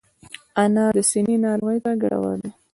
انار 0.63 0.93
د 0.97 0.99
سینې 1.09 1.35
ناروغیو 1.45 1.83
ته 1.85 1.91
ګټور 2.01 2.35
دی. 2.43 2.51